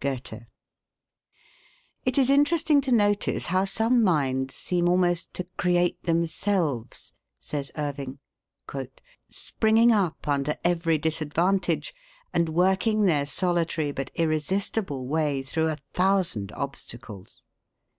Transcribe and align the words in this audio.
Goethe. 0.00 0.44
"It 2.06 2.16
is 2.16 2.30
interesting 2.30 2.80
to 2.80 2.90
notice 2.90 3.44
how 3.44 3.66
some 3.66 4.02
minds 4.02 4.54
seem 4.54 4.88
almost 4.88 5.34
to 5.34 5.44
create 5.58 6.02
themselves," 6.04 7.12
says 7.38 7.70
Irving, 7.76 8.18
"springing 9.28 9.92
up 9.92 10.26
under 10.26 10.56
every 10.64 10.96
disadvantage, 10.96 11.94
and 12.32 12.48
working 12.48 13.04
their 13.04 13.26
solitary 13.26 13.92
but 13.92 14.10
irresistible 14.14 15.06
way 15.06 15.42
through 15.42 15.68
a 15.68 15.76
thousand 15.92 16.50
obstacles." 16.52 17.44